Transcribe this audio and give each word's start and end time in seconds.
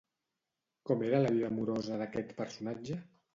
Com 0.89 1.03
era 1.07 1.19
la 1.25 1.33
vida 1.35 1.51
amorosa 1.51 2.01
d'aquest 2.01 2.35
personatge? 2.41 2.99